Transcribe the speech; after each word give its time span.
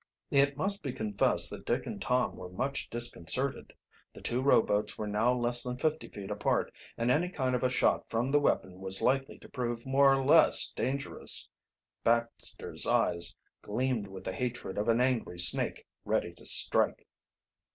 It 0.31 0.57
must 0.57 0.81
be 0.81 0.93
confessed 0.93 1.51
that 1.51 1.63
Dick 1.63 1.85
and 1.85 2.01
Tom 2.01 2.35
were 2.35 2.49
much 2.49 2.89
disconcerted. 2.89 3.71
The 4.15 4.21
two 4.21 4.41
rowboats 4.41 4.97
were 4.97 5.05
now 5.05 5.31
less 5.31 5.61
than 5.61 5.77
fifty 5.77 6.07
feet 6.07 6.31
apart, 6.31 6.73
and 6.97 7.11
any 7.11 7.29
kind 7.29 7.53
of 7.55 7.61
a 7.61 7.69
shot 7.69 8.09
from 8.09 8.31
the 8.31 8.39
weapon 8.39 8.79
was 8.81 9.03
likely 9.03 9.37
to 9.37 9.47
prove 9.47 9.85
more 9.85 10.11
or 10.11 10.25
less 10.25 10.71
dangerous. 10.75 11.47
Baxter's 12.03 12.87
eyes 12.87 13.35
gleamed 13.61 14.07
with 14.07 14.23
the 14.23 14.33
hatred 14.33 14.75
of 14.79 14.89
an 14.89 15.01
angry 15.01 15.37
snake 15.37 15.85
ready 16.03 16.33
to 16.33 16.45
strike. 16.45 17.05